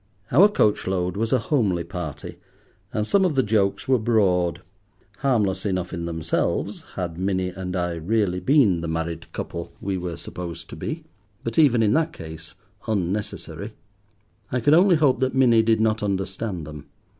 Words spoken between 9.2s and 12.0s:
couple we were supposed to be, but even in